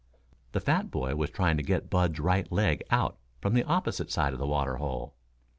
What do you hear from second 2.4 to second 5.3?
leg out from the opposite side of the water hole.